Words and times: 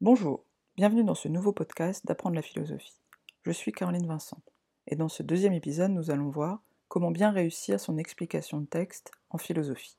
Bonjour, 0.00 0.44
bienvenue 0.76 1.02
dans 1.02 1.16
ce 1.16 1.26
nouveau 1.26 1.50
podcast 1.50 2.06
d'apprendre 2.06 2.36
la 2.36 2.42
philosophie. 2.42 3.00
Je 3.42 3.50
suis 3.50 3.72
Caroline 3.72 4.06
Vincent 4.06 4.40
et 4.86 4.94
dans 4.94 5.08
ce 5.08 5.24
deuxième 5.24 5.54
épisode, 5.54 5.90
nous 5.90 6.12
allons 6.12 6.28
voir 6.28 6.62
comment 6.86 7.10
bien 7.10 7.32
réussir 7.32 7.80
son 7.80 7.98
explication 7.98 8.60
de 8.60 8.66
texte 8.66 9.10
en 9.30 9.38
philosophie. 9.38 9.96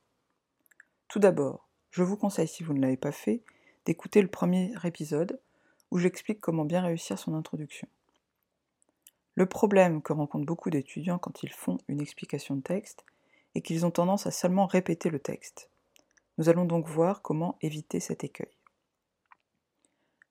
Tout 1.08 1.18
d'abord, 1.18 1.68
je 1.90 2.02
vous 2.02 2.16
conseille, 2.16 2.48
si 2.48 2.62
vous 2.62 2.72
ne 2.72 2.80
l'avez 2.80 2.96
pas 2.96 3.12
fait, 3.12 3.42
d'écouter 3.84 4.22
le 4.22 4.28
premier 4.28 4.72
épisode 4.84 5.38
où 5.90 5.98
j'explique 5.98 6.40
comment 6.40 6.64
bien 6.64 6.80
réussir 6.80 7.18
son 7.18 7.34
introduction. 7.34 7.86
Le 9.34 9.44
problème 9.44 10.00
que 10.00 10.14
rencontrent 10.14 10.46
beaucoup 10.46 10.70
d'étudiants 10.70 11.18
quand 11.18 11.42
ils 11.42 11.52
font 11.52 11.76
une 11.88 12.00
explication 12.00 12.56
de 12.56 12.62
texte 12.62 13.04
est 13.54 13.60
qu'ils 13.60 13.84
ont 13.84 13.90
tendance 13.90 14.26
à 14.26 14.30
seulement 14.30 14.64
répéter 14.64 15.10
le 15.10 15.18
texte. 15.18 15.68
Nous 16.38 16.48
allons 16.48 16.64
donc 16.64 16.88
voir 16.88 17.20
comment 17.20 17.58
éviter 17.60 18.00
cet 18.00 18.24
écueil. 18.24 18.48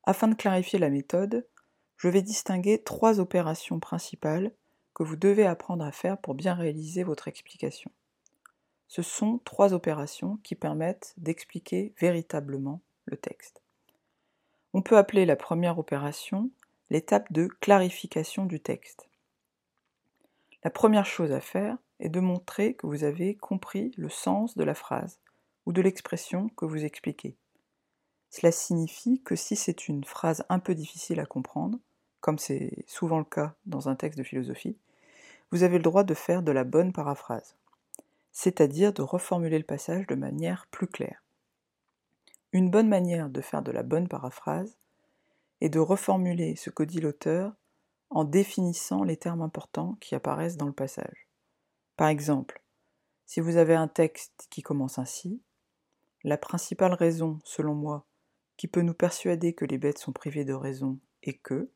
Afin 0.10 0.28
de 0.28 0.34
clarifier 0.34 0.80
la 0.80 0.90
méthode, 0.90 1.46
je 1.98 2.08
vais 2.08 2.24
distinguer 2.24 2.82
trois 2.82 3.20
opérations 3.20 3.80
principales 3.80 4.52
que 4.96 5.04
vous 5.04 5.16
devez 5.16 5.46
apprendre 5.46 5.86
à 5.86 5.92
faire 5.92 6.18
pour 6.18 6.34
bien 6.34 6.56
réaliser 6.56 7.04
votre 7.04 7.28
explication. 7.28 7.92
Ce 8.88 9.04
sont 9.04 9.40
trois 9.46 9.72
opérations 9.76 10.40
qui 10.42 10.56
permettent 10.56 11.14
d'expliquer 11.18 11.94
véritablement 12.00 12.82
le 13.06 13.18
texte. 13.18 13.62
On 14.74 14.82
peut 14.82 14.98
appeler 14.98 15.28
la 15.28 15.36
première 15.36 15.78
opération 15.78 16.50
l'étape 16.90 17.32
de 17.32 17.46
clarification 17.46 18.48
du 18.48 18.60
texte. 18.60 19.08
La 20.64 20.72
première 20.72 21.06
chose 21.06 21.32
à 21.32 21.40
faire 21.40 21.78
est 22.00 22.10
de 22.10 22.20
montrer 22.20 22.74
que 22.74 22.88
vous 22.88 23.04
avez 23.04 23.36
compris 23.36 23.92
le 23.96 24.10
sens 24.10 24.58
de 24.58 24.64
la 24.64 24.74
phrase 24.74 25.20
ou 25.68 25.72
de 25.72 25.84
l'expression 25.84 26.50
que 26.58 26.66
vous 26.66 26.84
expliquez. 26.84 27.38
Cela 28.30 28.52
signifie 28.52 29.22
que 29.24 29.36
si 29.36 29.56
c'est 29.56 29.88
une 29.88 30.04
phrase 30.04 30.44
un 30.50 30.60
peu 30.60 30.76
difficile 30.76 31.20
à 31.20 31.26
comprendre, 31.26 31.80
comme 32.22 32.38
c'est 32.38 32.84
souvent 32.88 33.18
le 33.18 33.26
cas 33.26 33.56
dans 33.66 33.90
un 33.90 33.96
texte 33.96 34.18
de 34.18 34.24
philosophie, 34.24 34.78
vous 35.52 35.64
avez 35.64 35.78
le 35.78 35.84
droit 35.84 36.04
de 36.04 36.14
faire 36.14 36.44
de 36.44 36.52
la 36.52 36.64
bonne 36.64 36.94
paraphrase, 36.94 37.56
c'est-à-dire 38.32 38.94
de 38.94 39.02
reformuler 39.02 39.58
le 39.58 39.64
passage 39.64 40.06
de 40.08 40.16
manière 40.16 40.68
plus 40.70 40.88
claire. 40.88 41.24
Une 42.52 42.70
bonne 42.70 42.88
manière 42.88 43.30
de 43.30 43.42
faire 43.42 43.62
de 43.62 43.72
la 43.72 43.84
bonne 43.84 44.08
paraphrase 44.08 44.78
est 45.62 45.70
de 45.70 45.80
reformuler 45.80 46.56
ce 46.56 46.70
que 46.70 46.84
dit 46.84 47.02
l'auteur 47.02 47.54
en 48.10 48.24
définissant 48.24 49.04
les 49.04 49.18
termes 49.18 49.42
importants 49.42 49.98
qui 50.00 50.16
apparaissent 50.16 50.58
dans 50.58 50.66
le 50.66 50.74
passage. 50.74 51.28
Par 51.96 52.08
exemple, 52.08 52.62
si 53.26 53.40
vous 53.40 53.58
avez 53.58 53.76
un 53.76 53.88
texte 53.88 54.48
qui 54.50 54.64
commence 54.64 54.98
ainsi, 54.98 55.42
la 56.24 56.38
principale 56.38 56.94
raison, 56.94 57.40
selon 57.44 57.76
moi, 57.76 58.06
qui 58.60 58.68
peut 58.68 58.82
nous 58.82 58.94
persuader 58.94 59.54
que 59.54 59.64
les 59.64 59.78
bêtes 59.78 60.00
sont 60.00 60.12
privées 60.12 60.44
de 60.44 60.54
raison 60.54 61.00
et 61.24 61.38
que, 61.38 61.70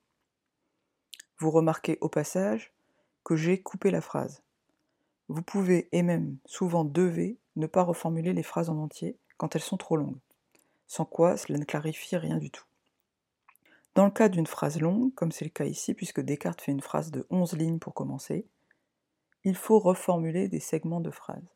vous 1.38 1.50
remarquez 1.50 1.98
au 2.02 2.10
passage 2.10 2.74
que 3.24 3.38
j'ai 3.38 3.62
coupé 3.62 3.90
la 3.90 4.02
phrase. 4.02 4.44
Vous 5.30 5.44
pouvez, 5.44 5.88
et 5.94 6.04
même 6.04 6.40
souvent 6.46 6.84
devez, 6.84 7.38
ne 7.56 7.68
pas 7.68 7.84
reformuler 7.84 8.34
les 8.34 8.44
phrases 8.44 8.70
en 8.70 8.78
entier 8.80 9.18
quand 9.38 9.56
elles 9.56 9.62
sont 9.62 9.78
trop 9.78 9.96
longues, 9.96 10.20
sans 10.86 11.06
quoi 11.06 11.38
cela 11.38 11.58
ne 11.58 11.64
clarifie 11.64 12.18
rien 12.18 12.36
du 12.36 12.52
tout. 12.52 12.66
Dans 13.96 14.04
le 14.04 14.12
cas 14.12 14.28
d'une 14.28 14.46
phrase 14.46 14.82
longue, 14.82 15.16
comme 15.16 15.32
c'est 15.32 15.46
le 15.46 15.52
cas 15.52 15.64
ici, 15.64 15.94
puisque 15.94 16.20
Descartes 16.20 16.60
fait 16.60 16.74
une 16.74 16.82
phrase 16.82 17.12
de 17.12 17.26
11 17.30 17.54
lignes 17.54 17.80
pour 17.80 17.94
commencer, 17.94 18.46
il 19.46 19.56
faut 19.56 19.80
reformuler 19.80 20.50
des 20.50 20.60
segments 20.60 21.00
de 21.00 21.12
phrases. 21.12 21.56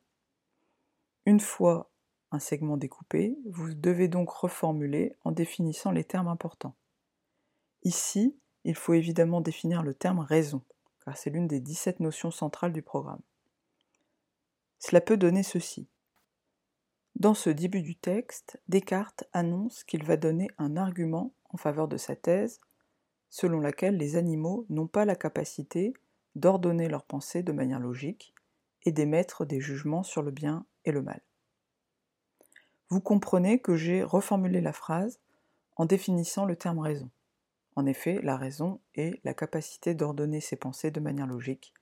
Une 1.25 1.41
fois 1.41 1.91
un 2.31 2.39
segment 2.39 2.78
découpé, 2.78 3.38
vous 3.45 3.73
devez 3.73 4.08
donc 4.08 4.30
reformuler 4.30 5.16
en 5.23 5.31
définissant 5.31 5.92
les 5.92 6.03
termes 6.03 6.28
importants. 6.28 6.75
Ici, 7.84 8.36
il 8.64 8.75
faut 8.75 8.94
évidemment 8.94 9.42
définir 9.42 9.84
le 9.84 9.94
terme 9.94 10.19
raison, 10.19 10.61
car 11.06 11.17
c'est 11.17 11.30
l'une 11.30 11.47
des 11.47 11.61
17 11.61 12.00
notions 12.00 12.31
centrales 12.31 12.74
du 12.74 12.81
programme. 12.81 13.22
Cela 14.79 15.02
peut 15.02 15.18
donner 15.18 15.44
ceci. 15.44 15.88
Dans 17.16 17.34
ce 17.34 17.50
début 17.50 17.81
du 17.81 17.96
texte, 17.96 18.62
Descartes 18.68 19.23
annonce 19.34 19.84
qu'il 19.84 20.03
va 20.03 20.18
donner 20.18 20.50
un 20.57 20.78
argument 20.78 21.34
en 21.50 21.57
faveur 21.57 21.88
de 21.88 21.97
sa 21.97 22.16
thèse, 22.16 22.59
selon 23.29 23.59
laquelle 23.59 23.97
les 23.97 24.18
animaux 24.18 24.66
n'ont 24.69 24.88
pas 24.88 25.06
la 25.06 25.16
capacité 25.16 25.94
d'ordonner 26.35 26.90
leurs 26.90 27.06
pensées 27.06 27.41
de 27.41 27.52
manière 27.52 27.79
logique 27.79 28.35
et 28.84 28.91
d'émettre 28.91 29.46
des 29.46 29.59
jugements 29.59 30.03
sur 30.03 30.22
le 30.22 30.31
bien 30.31 30.66
et 30.85 30.91
le 30.91 31.02
mal 31.02 31.22
vous 32.90 33.02
comprenez 33.02 33.59
que 33.59 33.75
j'ai 33.75 34.03
reformulé 34.03 34.62
la 34.62 34.74
phrase 34.74 35.20
en 35.75 35.86
définissant 35.86 36.46
le 36.46 36.56
terme 36.56 36.80
raison. 36.80 37.09
En 37.75 37.86
effet, 37.86 38.20
la 38.24 38.38
raison 38.38 38.80
est 38.96 39.20
la 39.24 39.34
capacité 39.34 39.94
d'ordonner 39.94 40.42
ses 40.42 40.56
pensées 40.56 40.90
de 40.90 41.00
manière 41.00 41.28
logique 41.28 41.74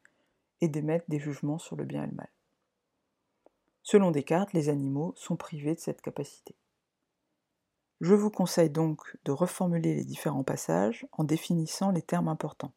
et 0.61 0.67
d'émettre 0.67 1.05
des 1.07 1.19
jugements 1.19 1.59
sur 1.59 1.75
le 1.75 1.85
bien 1.85 2.03
et 2.03 2.07
le 2.07 2.13
mal. 2.13 2.29
Selon 3.83 4.11
Descartes, 4.11 4.53
les 4.53 4.69
animaux 4.69 5.13
sont 5.15 5.35
privés 5.35 5.75
de 5.75 5.79
cette 5.79 6.01
capacité. 6.01 6.55
Je 8.01 8.13
vous 8.13 8.31
conseille 8.31 8.71
donc 8.71 9.15
de 9.23 9.31
reformuler 9.31 9.95
les 9.95 10.03
différents 10.03 10.43
passages 10.43 11.07
en 11.13 11.23
définissant 11.23 11.91
les 11.91 12.01
termes 12.01 12.27
importants. 12.27 12.73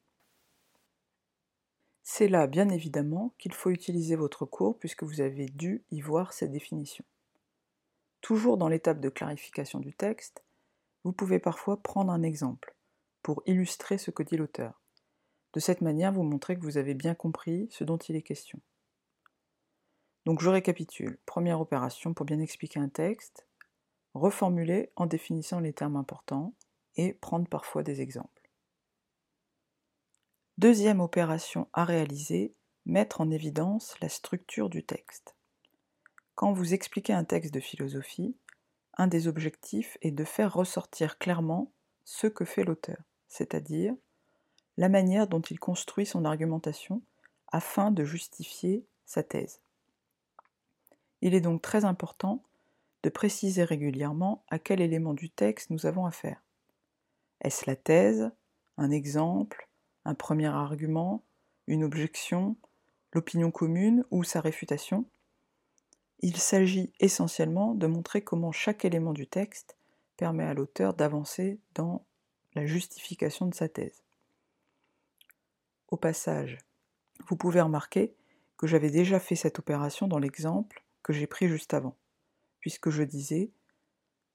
C'est 2.02 2.28
là, 2.28 2.46
bien 2.46 2.68
évidemment, 2.68 3.34
qu'il 3.38 3.52
faut 3.52 3.70
utiliser 3.70 4.16
votre 4.16 4.44
cours 4.44 4.78
puisque 4.78 5.02
vous 5.02 5.20
avez 5.20 5.46
dû 5.46 5.82
y 5.90 6.00
voir 6.00 6.32
cette 6.32 6.52
définition. 6.52 7.04
Toujours 8.20 8.56
dans 8.56 8.68
l'étape 8.68 9.00
de 9.00 9.08
clarification 9.08 9.78
du 9.78 9.94
texte, 9.94 10.42
vous 11.04 11.12
pouvez 11.12 11.38
parfois 11.38 11.82
prendre 11.82 12.12
un 12.12 12.22
exemple 12.22 12.74
pour 13.22 13.42
illustrer 13.46 13.98
ce 13.98 14.10
que 14.10 14.22
dit 14.22 14.36
l'auteur. 14.36 14.80
De 15.54 15.60
cette 15.60 15.80
manière, 15.80 16.12
vous 16.12 16.22
montrez 16.22 16.56
que 16.56 16.62
vous 16.62 16.78
avez 16.78 16.94
bien 16.94 17.14
compris 17.14 17.68
ce 17.70 17.84
dont 17.84 17.96
il 17.96 18.16
est 18.16 18.22
question. 18.22 18.60
Donc 20.26 20.42
je 20.42 20.50
récapitule. 20.50 21.18
Première 21.24 21.60
opération 21.60 22.12
pour 22.12 22.26
bien 22.26 22.40
expliquer 22.40 22.80
un 22.80 22.88
texte, 22.88 23.46
reformuler 24.12 24.92
en 24.96 25.06
définissant 25.06 25.60
les 25.60 25.72
termes 25.72 25.96
importants 25.96 26.54
et 26.96 27.14
prendre 27.14 27.48
parfois 27.48 27.82
des 27.82 28.00
exemples. 28.02 28.50
Deuxième 30.58 31.00
opération 31.00 31.68
à 31.72 31.84
réaliser, 31.84 32.54
mettre 32.84 33.20
en 33.20 33.30
évidence 33.30 33.98
la 34.00 34.08
structure 34.08 34.68
du 34.68 34.84
texte. 34.84 35.37
Quand 36.38 36.52
vous 36.52 36.72
expliquez 36.72 37.12
un 37.12 37.24
texte 37.24 37.52
de 37.52 37.58
philosophie, 37.58 38.36
un 38.96 39.08
des 39.08 39.26
objectifs 39.26 39.98
est 40.02 40.12
de 40.12 40.22
faire 40.22 40.54
ressortir 40.54 41.18
clairement 41.18 41.72
ce 42.04 42.28
que 42.28 42.44
fait 42.44 42.62
l'auteur, 42.62 42.98
c'est-à-dire 43.26 43.92
la 44.76 44.88
manière 44.88 45.26
dont 45.26 45.40
il 45.40 45.58
construit 45.58 46.06
son 46.06 46.24
argumentation 46.24 47.02
afin 47.48 47.90
de 47.90 48.04
justifier 48.04 48.86
sa 49.04 49.24
thèse. 49.24 49.60
Il 51.22 51.34
est 51.34 51.40
donc 51.40 51.60
très 51.60 51.84
important 51.84 52.44
de 53.02 53.08
préciser 53.08 53.64
régulièrement 53.64 54.44
à 54.48 54.60
quel 54.60 54.80
élément 54.80 55.14
du 55.14 55.30
texte 55.30 55.70
nous 55.70 55.86
avons 55.86 56.06
affaire. 56.06 56.40
Est-ce 57.40 57.68
la 57.68 57.74
thèse, 57.74 58.30
un 58.76 58.92
exemple, 58.92 59.68
un 60.04 60.14
premier 60.14 60.46
argument, 60.46 61.24
une 61.66 61.82
objection, 61.82 62.56
l'opinion 63.12 63.50
commune 63.50 64.04
ou 64.12 64.22
sa 64.22 64.40
réfutation? 64.40 65.04
Il 66.20 66.36
s'agit 66.36 66.92
essentiellement 66.98 67.74
de 67.74 67.86
montrer 67.86 68.22
comment 68.22 68.52
chaque 68.52 68.84
élément 68.84 69.12
du 69.12 69.26
texte 69.26 69.76
permet 70.16 70.44
à 70.44 70.54
l'auteur 70.54 70.94
d'avancer 70.94 71.60
dans 71.74 72.04
la 72.54 72.66
justification 72.66 73.46
de 73.46 73.54
sa 73.54 73.68
thèse. 73.68 74.02
Au 75.88 75.96
passage, 75.96 76.58
vous 77.28 77.36
pouvez 77.36 77.60
remarquer 77.60 78.14
que 78.56 78.66
j'avais 78.66 78.90
déjà 78.90 79.20
fait 79.20 79.36
cette 79.36 79.60
opération 79.60 80.08
dans 80.08 80.18
l'exemple 80.18 80.84
que 81.02 81.12
j'ai 81.12 81.28
pris 81.28 81.48
juste 81.48 81.72
avant, 81.72 81.96
puisque 82.60 82.90
je 82.90 83.04
disais 83.04 83.52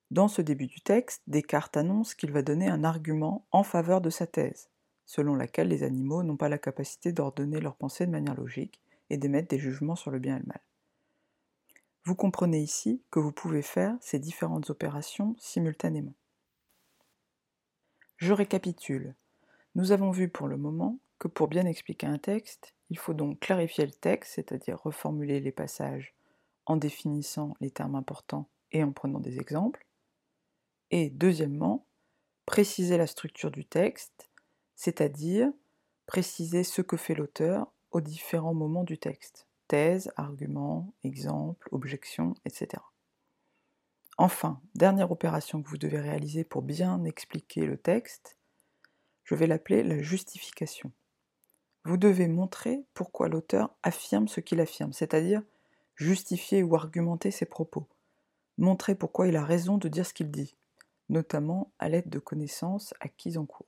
Dans 0.09 0.29
ce 0.29 0.41
début 0.41 0.67
du 0.67 0.79
texte, 0.79 1.21
Descartes 1.27 1.75
annonce 1.75 2.15
qu'il 2.15 2.31
va 2.31 2.41
donner 2.41 2.69
un 2.69 2.85
argument 2.85 3.45
en 3.51 3.63
faveur 3.63 3.99
de 3.99 4.09
sa 4.09 4.25
thèse, 4.25 4.69
selon 5.05 5.35
laquelle 5.35 5.67
les 5.67 5.83
animaux 5.83 6.23
n'ont 6.23 6.37
pas 6.37 6.49
la 6.49 6.57
capacité 6.57 7.11
d'ordonner 7.11 7.59
leurs 7.59 7.75
pensées 7.75 8.05
de 8.05 8.11
manière 8.11 8.35
logique 8.35 8.79
et 9.09 9.17
d'émettre 9.17 9.49
des 9.49 9.59
jugements 9.59 9.97
sur 9.97 10.11
le 10.11 10.19
bien 10.19 10.37
et 10.37 10.39
le 10.39 10.45
mal. 10.45 10.61
Vous 12.05 12.15
comprenez 12.15 12.59
ici 12.59 13.01
que 13.11 13.19
vous 13.19 13.31
pouvez 13.31 13.61
faire 13.61 13.95
ces 14.01 14.19
différentes 14.19 14.69
opérations 14.69 15.37
simultanément. 15.39 16.15
Je 18.17 18.33
récapitule. 18.33 19.15
Nous 19.75 19.93
avons 19.93 20.11
vu 20.11 20.27
pour 20.27 20.49
le 20.49 20.57
moment 20.57 20.99
que 21.17 21.29
pour 21.29 21.47
bien 21.47 21.65
expliquer 21.65 22.07
un 22.07 22.17
texte, 22.17 22.73
il 22.89 22.97
faut 22.97 23.13
donc 23.13 23.39
clarifier 23.39 23.85
le 23.85 23.93
texte, 23.93 24.33
c'est-à-dire 24.35 24.81
reformuler 24.81 25.39
les 25.39 25.53
passages 25.53 26.13
en 26.65 26.75
définissant 26.75 27.55
les 27.61 27.71
termes 27.71 27.95
importants 27.95 28.49
et 28.73 28.83
en 28.83 28.91
prenant 28.91 29.19
des 29.21 29.39
exemples. 29.39 29.85
Et 30.91 31.09
deuxièmement, 31.09 31.85
préciser 32.45 32.97
la 32.97 33.07
structure 33.07 33.49
du 33.49 33.63
texte, 33.63 34.29
c'est-à-dire 34.75 35.49
préciser 36.05 36.65
ce 36.65 36.81
que 36.81 36.97
fait 36.97 37.15
l'auteur 37.15 37.71
aux 37.91 38.01
différents 38.01 38.53
moments 38.53 38.83
du 38.83 38.97
texte 38.97 39.47
thèse, 39.67 40.11
argument, 40.15 40.93
exemple, 41.03 41.67
objection, 41.71 42.35
etc. 42.45 42.81
Enfin, 44.17 44.61
dernière 44.75 45.11
opération 45.11 45.61
que 45.61 45.69
vous 45.69 45.77
devez 45.77 45.99
réaliser 45.99 46.43
pour 46.43 46.61
bien 46.61 47.03
expliquer 47.03 47.65
le 47.65 47.77
texte, 47.77 48.37
je 49.23 49.35
vais 49.35 49.47
l'appeler 49.47 49.83
la 49.83 50.01
justification. 50.01 50.91
Vous 51.85 51.97
devez 51.97 52.27
montrer 52.27 52.85
pourquoi 52.93 53.27
l'auteur 53.27 53.75
affirme 53.81 54.27
ce 54.27 54.39
qu'il 54.39 54.61
affirme, 54.61 54.93
c'est-à-dire 54.93 55.41
justifier 55.95 56.63
ou 56.63 56.75
argumenter 56.75 57.31
ses 57.31 57.45
propos, 57.45 57.87
montrer 58.57 58.95
pourquoi 58.95 59.27
il 59.27 59.35
a 59.35 59.43
raison 59.43 59.77
de 59.77 59.89
dire 59.89 60.05
ce 60.05 60.13
qu'il 60.13 60.31
dit, 60.31 60.55
notamment 61.09 61.71
à 61.79 61.89
l'aide 61.89 62.09
de 62.09 62.19
connaissances 62.19 62.93
acquises 62.99 63.37
en 63.37 63.45
cours. 63.45 63.67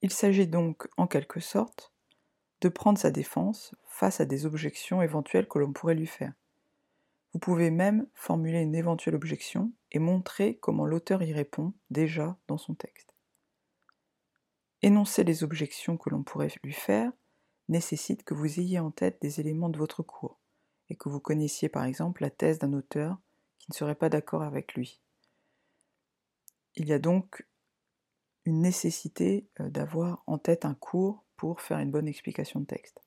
Il 0.00 0.12
s'agit 0.12 0.46
donc, 0.46 0.88
en 0.96 1.06
quelque 1.06 1.40
sorte, 1.40 1.92
de 2.60 2.68
prendre 2.68 2.98
sa 2.98 3.10
défense 3.10 3.74
face 3.86 4.20
à 4.20 4.24
des 4.24 4.46
objections 4.46 5.02
éventuelles 5.02 5.48
que 5.48 5.58
l'on 5.58 5.72
pourrait 5.72 5.94
lui 5.94 6.06
faire. 6.06 6.32
Vous 7.32 7.38
pouvez 7.38 7.70
même 7.70 8.06
formuler 8.14 8.60
une 8.60 8.74
éventuelle 8.74 9.14
objection 9.14 9.72
et 9.92 9.98
montrer 9.98 10.56
comment 10.56 10.86
l'auteur 10.86 11.22
y 11.22 11.32
répond 11.32 11.72
déjà 11.90 12.36
dans 12.48 12.58
son 12.58 12.74
texte. 12.74 13.14
Énoncer 14.82 15.24
les 15.24 15.44
objections 15.44 15.96
que 15.96 16.10
l'on 16.10 16.22
pourrait 16.22 16.52
lui 16.62 16.72
faire 16.72 17.12
nécessite 17.68 18.24
que 18.24 18.34
vous 18.34 18.60
ayez 18.60 18.78
en 18.78 18.90
tête 18.90 19.20
des 19.20 19.40
éléments 19.40 19.68
de 19.68 19.78
votre 19.78 20.02
cours 20.02 20.40
et 20.88 20.96
que 20.96 21.08
vous 21.08 21.20
connaissiez 21.20 21.68
par 21.68 21.84
exemple 21.84 22.22
la 22.22 22.30
thèse 22.30 22.58
d'un 22.58 22.72
auteur 22.72 23.18
qui 23.58 23.70
ne 23.70 23.74
serait 23.74 23.94
pas 23.94 24.08
d'accord 24.08 24.42
avec 24.42 24.74
lui. 24.74 25.00
Il 26.76 26.88
y 26.88 26.92
a 26.92 26.98
donc 26.98 27.46
une 28.44 28.62
nécessité 28.62 29.48
euh, 29.60 29.68
d'avoir 29.68 30.22
en 30.26 30.38
tête 30.38 30.64
un 30.64 30.74
cours 30.74 31.24
pour 31.38 31.62
faire 31.62 31.78
une 31.78 31.90
bonne 31.90 32.08
explication 32.08 32.60
de 32.60 32.66
texte. 32.66 33.00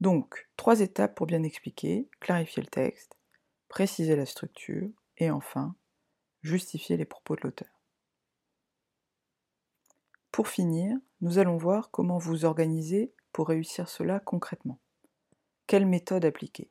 Donc, 0.00 0.48
trois 0.56 0.80
étapes 0.80 1.16
pour 1.16 1.26
bien 1.26 1.42
expliquer, 1.42 2.08
clarifier 2.20 2.62
le 2.62 2.68
texte, 2.68 3.16
préciser 3.68 4.14
la 4.14 4.26
structure 4.26 4.88
et 5.16 5.30
enfin, 5.32 5.74
justifier 6.42 6.96
les 6.96 7.04
propos 7.04 7.34
de 7.34 7.40
l'auteur. 7.42 7.68
Pour 10.30 10.46
finir, 10.46 10.96
nous 11.20 11.38
allons 11.38 11.56
voir 11.56 11.90
comment 11.90 12.18
vous 12.18 12.44
organiser 12.44 13.12
pour 13.32 13.48
réussir 13.48 13.88
cela 13.88 14.20
concrètement. 14.20 14.78
Quelle 15.66 15.86
méthode 15.86 16.24
appliquer? 16.24 16.70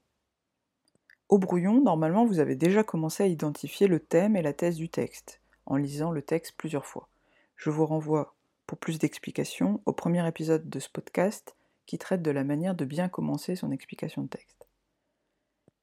Au 1.27 1.37
brouillon, 1.37 1.81
normalement, 1.81 2.25
vous 2.25 2.39
avez 2.39 2.55
déjà 2.55 2.85
commencé 2.85 3.23
à 3.23 3.27
identifier 3.27 3.87
le 3.87 3.99
thème 3.99 4.37
et 4.37 4.41
la 4.41 4.53
thèse 4.53 4.77
du 4.77 4.87
texte, 4.87 5.41
en 5.65 5.75
lisant 5.75 6.11
le 6.11 6.21
texte 6.21 6.55
plusieurs 6.55 6.85
fois. 6.85 7.09
Je 7.57 7.69
vous 7.69 7.85
renvoie, 7.85 8.36
pour 8.67 8.77
plus 8.77 8.99
d'explications, 8.99 9.81
au 9.85 9.93
premier 9.93 10.27
épisode 10.27 10.69
de 10.69 10.79
ce 10.79 10.89
podcast 10.89 11.55
qui 11.85 11.97
traite 11.97 12.21
de 12.21 12.31
la 12.31 12.43
manière 12.43 12.75
de 12.75 12.85
bien 12.85 13.07
commencer 13.07 13.55
son 13.55 13.71
explication 13.71 14.23
de 14.23 14.27
texte. 14.27 14.67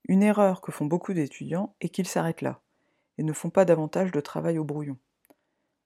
Une 0.07 0.23
erreur 0.23 0.61
que 0.61 0.71
font 0.71 0.85
beaucoup 0.85 1.15
d'étudiants 1.15 1.75
est 1.81 1.89
qu'ils 1.89 2.07
s'arrêtent 2.07 2.43
là, 2.43 2.61
et 3.17 3.23
ne 3.23 3.33
font 3.33 3.49
pas 3.49 3.65
davantage 3.65 4.13
de 4.13 4.21
travail 4.21 4.59
au 4.59 4.65
brouillon. 4.65 4.99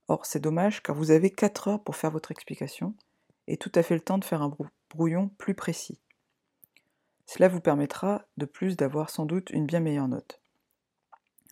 Or, 0.09 0.27
c'est 0.27 0.41
dommage 0.41 0.83
car 0.83 0.97
vous 0.97 1.13
avez 1.13 1.31
4 1.31 1.69
heures 1.69 1.83
pour 1.85 1.95
faire 1.95 2.11
votre 2.11 2.33
explication, 2.33 2.95
et 3.47 3.57
tout 3.57 3.73
à 3.77 3.85
fait 3.85 3.95
le 3.95 4.01
temps 4.01 4.19
de 4.19 4.25
faire 4.25 4.43
un 4.43 4.53
brouillon 4.91 5.29
plus 5.39 5.55
précis. 5.55 6.01
Cela 7.27 7.47
vous 7.49 7.61
permettra 7.61 8.25
de 8.39 8.45
plus 8.45 8.77
d'avoir 8.77 9.11
sans 9.11 9.25
doute 9.25 9.51
une 9.51 9.67
bien 9.67 9.81
meilleure 9.81 10.09
note. 10.09 10.41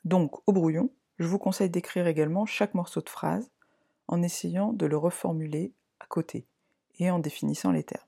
Donc, 0.05 0.37
au 0.49 0.53
brouillon, 0.53 0.91
je 1.19 1.27
vous 1.27 1.39
conseille 1.39 1.71
d'écrire 1.71 2.07
également 2.09 2.47
chaque 2.47 2.75
morceau 2.75 3.01
de 3.01 3.09
phrase 3.09 3.51
en 4.09 4.23
essayant 4.23 4.73
de 4.73 4.87
le 4.87 4.97
reformuler 4.97 5.73
à 6.01 6.07
côté 6.07 6.47
et 6.99 7.11
en 7.11 7.19
définissant 7.19 7.73
les 7.73 7.85
termes. 7.85 8.07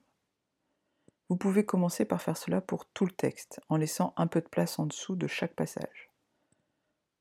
Vous 1.29 1.37
pouvez 1.37 1.65
commencer 1.65 2.05
par 2.05 2.21
faire 2.21 2.37
cela 2.37 2.61
pour 2.61 2.85
tout 2.85 3.05
le 3.05 3.11
texte, 3.11 3.61
en 3.69 3.77
laissant 3.77 4.13
un 4.17 4.27
peu 4.27 4.41
de 4.41 4.47
place 4.47 4.79
en 4.79 4.87
dessous 4.87 5.15
de 5.15 5.27
chaque 5.27 5.53
passage. 5.53 6.09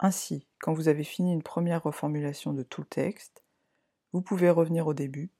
Ainsi, 0.01 0.47
quand 0.61 0.73
vous 0.73 0.89
avez 0.89 1.05
fini 1.05 1.33
une 1.33 1.43
première 1.43 1.83
reformulation 1.83 2.55
de 2.55 2.63
tout 2.63 2.81
le 2.81 2.87
texte, 2.87 3.43
vous 4.13 4.23
pouvez 4.23 4.49
revenir 4.49 4.87
au 4.87 4.95
début 4.95 5.31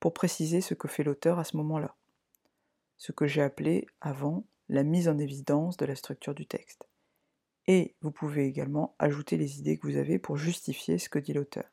pour 0.00 0.14
préciser 0.14 0.60
ce 0.60 0.74
que 0.74 0.88
fait 0.88 1.02
l'auteur 1.02 1.38
à 1.38 1.44
ce 1.44 1.56
moment-là, 1.58 1.94
ce 2.96 3.12
que 3.12 3.26
j'ai 3.26 3.42
appelé 3.42 3.86
avant 4.00 4.44
la 4.68 4.82
mise 4.82 5.08
en 5.08 5.18
évidence 5.18 5.76
de 5.76 5.84
la 5.84 5.96
structure 5.96 6.34
du 6.34 6.46
texte 6.46 6.86
et 7.66 7.96
vous 8.00 8.10
pouvez 8.10 8.46
également 8.46 8.94
ajouter 8.98 9.36
les 9.36 9.58
idées 9.58 9.78
que 9.78 9.86
vous 9.86 9.96
avez 9.96 10.18
pour 10.18 10.36
justifier 10.36 10.98
ce 10.98 11.08
que 11.08 11.18
dit 11.18 11.32
l'auteur, 11.32 11.64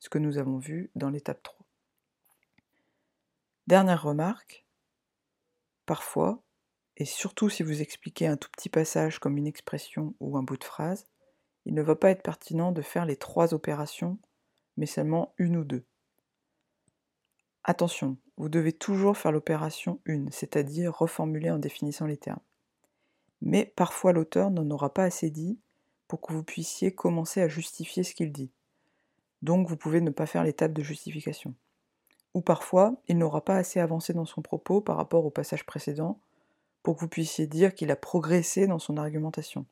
ce 0.00 0.08
que 0.08 0.18
nous 0.18 0.38
avons 0.38 0.58
vu 0.58 0.90
dans 0.96 1.10
l'étape 1.10 1.42
3. 1.42 1.56
Dernière 3.68 4.02
remarque, 4.02 4.66
parfois, 5.86 6.42
et 6.96 7.04
surtout 7.04 7.48
si 7.48 7.62
vous 7.62 7.80
expliquez 7.80 8.26
un 8.26 8.36
tout 8.36 8.50
petit 8.50 8.68
passage 8.68 9.20
comme 9.20 9.38
une 9.38 9.46
expression 9.46 10.14
ou 10.18 10.36
un 10.36 10.42
bout 10.42 10.56
de 10.56 10.64
phrase, 10.64 11.06
il 11.66 11.74
ne 11.74 11.82
va 11.82 11.94
pas 11.94 12.10
être 12.10 12.22
pertinent 12.22 12.72
de 12.72 12.82
faire 12.82 13.06
les 13.06 13.16
trois 13.16 13.54
opérations, 13.54 14.18
mais 14.76 14.86
seulement 14.86 15.34
une 15.38 15.56
ou 15.56 15.64
deux. 15.64 15.84
Attention, 17.62 18.16
vous 18.36 18.48
devez 18.48 18.72
toujours 18.72 19.16
faire 19.16 19.30
l'opération 19.30 20.00
1, 20.08 20.30
c'est-à-dire 20.32 20.96
reformuler 20.96 21.50
en 21.50 21.58
définissant 21.58 22.06
les 22.06 22.16
termes 22.16 22.40
mais 23.40 23.72
parfois 23.76 24.12
l'auteur 24.12 24.50
n'en 24.50 24.70
aura 24.70 24.92
pas 24.92 25.04
assez 25.04 25.30
dit 25.30 25.58
pour 26.08 26.20
que 26.20 26.32
vous 26.32 26.42
puissiez 26.42 26.94
commencer 26.94 27.40
à 27.40 27.48
justifier 27.48 28.02
ce 28.02 28.14
qu'il 28.14 28.32
dit. 28.32 28.50
Donc 29.42 29.68
vous 29.68 29.76
pouvez 29.76 30.00
ne 30.00 30.10
pas 30.10 30.26
faire 30.26 30.44
l'étape 30.44 30.72
de 30.72 30.82
justification. 30.82 31.54
Ou 32.34 32.42
parfois, 32.42 32.94
il 33.08 33.18
n'aura 33.18 33.44
pas 33.44 33.56
assez 33.56 33.80
avancé 33.80 34.12
dans 34.12 34.24
son 34.24 34.42
propos 34.42 34.80
par 34.80 34.96
rapport 34.96 35.24
au 35.24 35.30
passage 35.30 35.66
précédent 35.66 36.20
pour 36.82 36.96
que 36.96 37.00
vous 37.00 37.08
puissiez 37.08 37.46
dire 37.46 37.74
qu'il 37.74 37.90
a 37.90 37.96
progressé 37.96 38.66
dans 38.66 38.78
son 38.78 38.96
argumentation, 38.96 39.66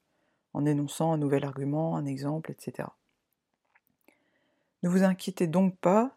en 0.53 0.67
énonçant 0.67 1.13
un 1.13 1.19
nouvel 1.19 1.45
argument, 1.45 1.97
un 1.97 2.05
exemple, 2.05 2.51
etc. 2.51 2.89
Ne 4.83 4.89
vous 4.89 5.03
inquiétez 5.03 5.47
donc 5.47 5.77
pas 5.79 6.17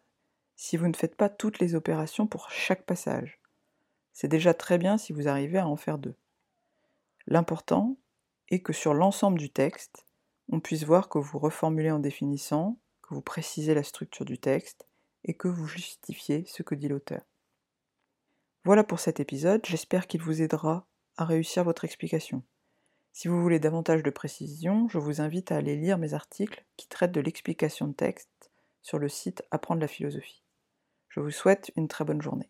si 0.56 0.77
vous 0.77 0.88
ne 0.88 0.95
faites 0.95 1.15
pas 1.15 1.30
toutes 1.30 1.59
les 1.59 1.75
opérations 1.75 2.27
pour 2.27 2.51
chaque 2.51 2.86
passage. 2.86 3.39
C'est 4.13 4.27
déjà 4.27 4.54
très 4.54 4.77
bien 4.77 4.97
si 4.97 5.13
vous 5.13 5.27
arrivez 5.27 5.59
à 5.59 5.68
en 5.68 5.75
faire 5.75 5.97
deux. 5.97 6.15
L'important 7.27 7.97
est 8.50 8.59
que 8.59 8.74
sur 8.74 8.94
l'ensemble 8.94 9.39
du 9.39 9.50
texte, 9.50 10.06
on 10.51 10.59
puisse 10.59 10.83
voir 10.83 11.07
que 11.07 11.18
vous 11.18 11.39
reformulez 11.39 11.92
en 11.92 12.00
définissant, 12.00 12.77
vous 13.12 13.22
précisez 13.22 13.74
la 13.74 13.84
structure 13.84 14.25
du 14.25 14.38
texte 14.38 14.88
et 15.25 15.34
que 15.34 15.48
vous 15.48 15.68
justifiez 15.68 16.46
ce 16.46 16.63
que 16.63 16.75
dit 16.75 16.88
l'auteur. 16.88 17.22
Voilà 18.63 18.84
pour 18.84 19.00
cet 19.00 19.19
épisode, 19.19 19.66
j'espère 19.66 20.08
qu'il 20.08 20.22
vous 20.22 20.42
aidera 20.42 20.88
à 21.18 21.25
réussir 21.25 21.63
votre 21.63 21.84
explication. 21.84 22.44
Si 23.12 23.28
vous 23.28 23.42
voulez 23.42 23.60
davantage 23.60 24.04
de 24.04 24.10
précision, 24.10 24.88
je 24.88 24.98
vous 24.98 25.19
invite 25.19 25.52
à 25.52 25.58
aller 25.58 25.75
lire 25.75 25.98
mes 25.98 26.13
articles 26.13 26.66
qui 26.78 26.88
traitent 26.88 27.12
de 27.12 27.22
l'explication 27.22 27.88
de 27.88 27.94
texte 27.94 28.52
sur 28.81 28.97
le 28.97 29.09
site 29.09 29.44
Apprendre 29.52 29.81
la 29.81 29.88
philosophie. 29.88 30.44
Je 31.09 31.19
vous 31.19 31.31
souhaite 31.31 31.71
une 31.76 31.90
très 31.90 32.06
bonne 32.06 32.21
journée. 32.21 32.50